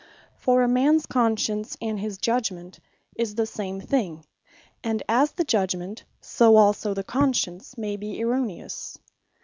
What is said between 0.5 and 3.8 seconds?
a mans Conscience, and his Judgement is the same